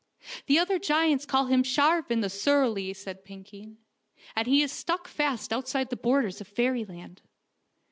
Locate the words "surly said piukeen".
2.27-3.75